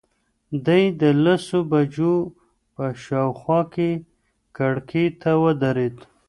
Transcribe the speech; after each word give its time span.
دی 0.65 0.83
د 1.01 1.03
لسو 1.23 1.59
بجو 1.71 2.15
په 2.75 2.85
شاوخوا 3.03 3.61
کې 3.73 3.89
کړکۍ 4.57 5.07
ته 5.21 5.31
ودرېد. 5.43 5.95